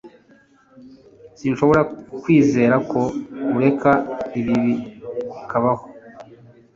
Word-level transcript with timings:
Sinshobora 1.39 1.81
kwizera 2.21 2.75
ko 2.91 3.01
ureka 3.57 3.91
ibi 4.39 4.53
bikabaho 4.63 5.83